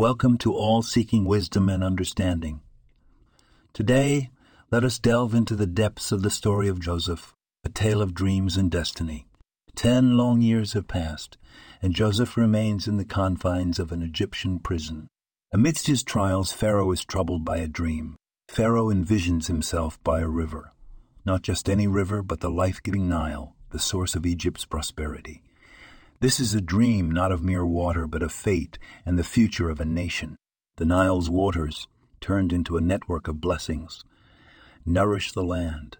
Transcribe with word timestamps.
Welcome 0.00 0.38
to 0.38 0.54
all 0.54 0.80
seeking 0.80 1.26
wisdom 1.26 1.68
and 1.68 1.84
understanding. 1.84 2.62
Today, 3.74 4.30
let 4.70 4.82
us 4.82 4.98
delve 4.98 5.34
into 5.34 5.54
the 5.54 5.66
depths 5.66 6.10
of 6.10 6.22
the 6.22 6.30
story 6.30 6.68
of 6.68 6.80
Joseph, 6.80 7.34
a 7.64 7.68
tale 7.68 8.00
of 8.00 8.14
dreams 8.14 8.56
and 8.56 8.70
destiny. 8.70 9.26
Ten 9.74 10.16
long 10.16 10.40
years 10.40 10.72
have 10.72 10.88
passed, 10.88 11.36
and 11.82 11.94
Joseph 11.94 12.38
remains 12.38 12.88
in 12.88 12.96
the 12.96 13.04
confines 13.04 13.78
of 13.78 13.92
an 13.92 14.00
Egyptian 14.00 14.58
prison. 14.58 15.06
Amidst 15.52 15.86
his 15.86 16.02
trials, 16.02 16.50
Pharaoh 16.50 16.92
is 16.92 17.04
troubled 17.04 17.44
by 17.44 17.58
a 17.58 17.68
dream. 17.68 18.16
Pharaoh 18.48 18.88
envisions 18.88 19.48
himself 19.48 20.02
by 20.02 20.20
a 20.20 20.28
river, 20.28 20.72
not 21.26 21.42
just 21.42 21.68
any 21.68 21.86
river, 21.86 22.22
but 22.22 22.40
the 22.40 22.48
life 22.48 22.82
giving 22.82 23.06
Nile, 23.06 23.54
the 23.68 23.78
source 23.78 24.14
of 24.14 24.24
Egypt's 24.24 24.64
prosperity. 24.64 25.42
This 26.20 26.38
is 26.38 26.54
a 26.54 26.60
dream 26.60 27.10
not 27.10 27.32
of 27.32 27.42
mere 27.42 27.64
water, 27.64 28.06
but 28.06 28.22
of 28.22 28.30
fate 28.30 28.78
and 29.06 29.18
the 29.18 29.24
future 29.24 29.70
of 29.70 29.80
a 29.80 29.86
nation. 29.86 30.36
The 30.76 30.84
Nile's 30.84 31.30
waters, 31.30 31.88
turned 32.20 32.52
into 32.52 32.76
a 32.76 32.82
network 32.82 33.26
of 33.26 33.40
blessings, 33.40 34.04
nourish 34.84 35.32
the 35.32 35.42
land. 35.42 35.96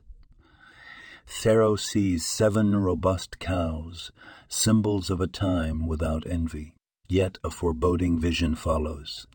Pharaoh 1.24 1.76
sees 1.76 2.26
seven 2.26 2.76
robust 2.76 3.38
cows, 3.38 4.12
symbols 4.46 5.08
of 5.08 5.22
a 5.22 5.26
time 5.26 5.86
without 5.86 6.26
envy. 6.26 6.74
Yet 7.08 7.38
a 7.42 7.50
foreboding 7.50 8.20
vision 8.20 8.56
follows. 8.56 9.26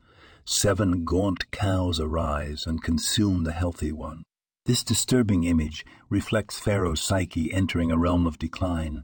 Seven 0.45 1.03
gaunt 1.03 1.49
cows 1.49 1.99
arise 1.99 2.65
and 2.67 2.83
consume 2.83 3.43
the 3.43 3.53
healthy 3.53 3.91
one. 3.91 4.23
This 4.65 4.83
disturbing 4.83 5.43
image 5.43 5.85
reflects 6.09 6.57
Pharaoh's 6.57 6.99
psyche 6.99 7.53
entering 7.53 7.91
a 7.91 7.97
realm 7.99 8.25
of 8.25 8.39
decline, 8.39 9.03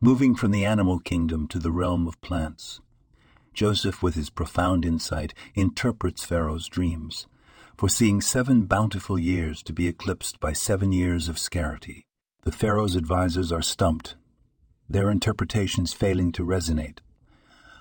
moving 0.00 0.34
from 0.34 0.52
the 0.52 0.64
animal 0.64 0.98
kingdom 0.98 1.46
to 1.48 1.58
the 1.58 1.70
realm 1.70 2.08
of 2.08 2.18
plants. 2.22 2.80
Joseph, 3.52 4.02
with 4.02 4.14
his 4.14 4.30
profound 4.30 4.86
insight, 4.86 5.34
interprets 5.54 6.24
Pharaoh's 6.24 6.66
dreams, 6.66 7.26
foreseeing 7.76 8.22
seven 8.22 8.64
bountiful 8.64 9.18
years 9.18 9.62
to 9.64 9.74
be 9.74 9.86
eclipsed 9.86 10.40
by 10.40 10.54
seven 10.54 10.92
years 10.92 11.28
of 11.28 11.38
scarcity. 11.38 12.06
The 12.44 12.52
Pharaoh's 12.52 12.96
advisers 12.96 13.52
are 13.52 13.60
stumped, 13.60 14.16
their 14.88 15.10
interpretations 15.10 15.92
failing 15.92 16.32
to 16.32 16.42
resonate. 16.42 17.00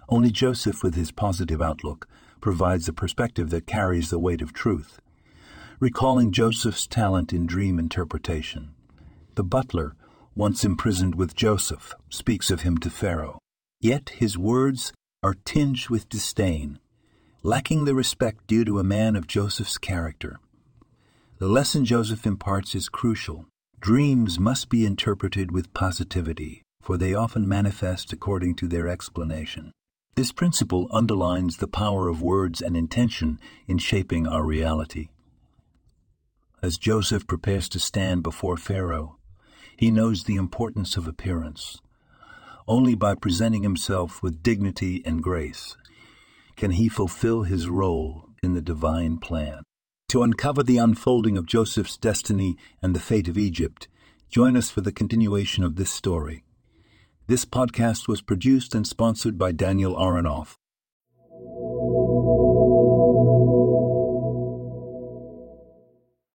Only 0.09 0.32
Joseph, 0.32 0.84
with 0.84 0.96
his 0.96 1.14
positive 1.14 1.62
outlook, 1.62 2.09
provides 2.42 2.90
a 2.90 2.94
perspective 2.94 3.52
that 3.52 3.68
carries 3.68 4.09
the 4.09 4.20
weight 4.20 4.42
of 4.42 4.52
truth. 4.52 5.00
Recalling 5.82 6.32
Joseph's 6.32 6.86
talent 6.86 7.34
in 7.34 7.48
dream 7.48 7.80
interpretation, 7.80 8.76
the 9.34 9.44
butler 9.44 9.96
once 10.36 10.64
imprisoned 10.64 11.16
with 11.16 11.36
Joseph, 11.36 11.96
speaks 12.08 12.52
of 12.52 12.62
him 12.62 12.78
to 12.78 12.90
Pharaoh. 12.92 13.40
Yet 13.80 14.09
his 14.09 14.38
words 14.38 14.94
are 15.24 15.34
tinged 15.44 15.90
with 15.90 16.08
disdain, 16.08 16.78
lacking 17.42 17.86
the 17.86 17.96
respect 17.96 18.46
due 18.46 18.64
to 18.64 18.78
a 18.78 18.84
man 18.84 19.16
of 19.16 19.26
Joseph's 19.26 19.80
character. 19.80 20.40
The 21.40 21.48
lesson 21.48 21.84
Joseph 21.84 22.28
imparts 22.28 22.76
is 22.76 22.88
crucial. 22.88 23.48
Dreams 23.80 24.38
must 24.38 24.70
be 24.70 24.86
interpreted 24.86 25.52
with 25.52 25.74
positivity, 25.74 26.62
for 26.80 26.96
they 26.96 27.16
often 27.16 27.48
manifest 27.48 28.14
according 28.14 28.54
to 28.58 28.68
their 28.68 28.88
explanation. 28.88 29.72
This 30.14 30.32
principle 30.32 30.88
underlines 30.92 31.58
the 31.58 31.68
power 31.68 32.08
of 32.08 32.22
words 32.22 32.62
and 32.62 32.78
intention 32.78 33.40
in 33.66 33.80
shaping 33.80 34.28
our 34.28 34.44
reality. 34.44 35.09
As 36.64 36.78
Joseph 36.78 37.26
prepares 37.26 37.67
to 37.70 37.80
stand 37.80 38.22
before 38.22 38.56
Pharaoh, 38.56 39.17
he 39.76 39.90
knows 39.90 40.23
the 40.23 40.36
importance 40.36 40.95
of 40.95 41.08
appearance. 41.08 41.81
Only 42.68 42.94
by 42.94 43.16
presenting 43.16 43.64
himself 43.64 44.22
with 44.22 44.44
dignity 44.44 45.02
and 45.03 45.23
grace 45.23 45.76
can 46.56 46.72
he 46.72 46.88
fulfill 46.88 47.44
his 47.44 47.68
role 47.68 48.30
in 48.44 48.53
the 48.53 48.62
divine 48.62 49.18
plan. 49.18 49.64
To 50.09 50.22
uncover 50.22 50.62
the 50.62 50.78
unfolding 50.78 51.36
of 51.36 51.47
Joseph's 51.47 51.97
destiny 51.97 52.58
and 52.80 52.96
the 52.96 53.00
fate 53.00 53.28
of 53.28 53.40
Egypt, 53.40 53.88
join 54.30 54.56
us 54.56 54.69
for 54.69 54.81
the 54.81 54.91
continuation 54.91 55.63
of 55.63 55.78
this 55.78 55.90
story. 55.90 56.44
This 57.25 57.44
podcast 57.44 58.07
was 58.07 58.22
produced 58.22 58.75
and 58.75 58.86
sponsored 58.86 59.40
by 59.40 59.52
Daniel 59.52 59.96
Aronoff 59.96 60.57